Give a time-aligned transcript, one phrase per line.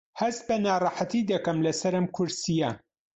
[0.19, 2.71] هەست بە ناڕەحەتی دەکەم لەسەر ئەم کورسییە.